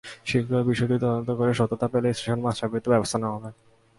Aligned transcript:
শিগগিরই 0.29 0.67
বিষয়টি 0.69 0.95
তদন্ত 1.03 1.29
করে 1.39 1.51
সত্যতা 1.59 1.87
পেলে 1.93 2.09
স্টেশনমাস্টারের 2.11 2.71
বিরুদ্ধে 2.71 2.93
ব্যবস্থা 2.93 3.17
নেওয়া 3.19 3.35
হবে। 3.37 3.49